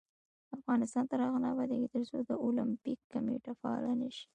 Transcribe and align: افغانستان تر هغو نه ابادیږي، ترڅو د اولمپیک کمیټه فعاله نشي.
افغانستان 0.57 1.03
تر 1.11 1.19
هغو 1.25 1.37
نه 1.43 1.47
ابادیږي، 1.53 1.87
ترڅو 1.95 2.17
د 2.29 2.31
اولمپیک 2.43 2.99
کمیټه 3.13 3.51
فعاله 3.61 3.91
نشي. 4.01 4.25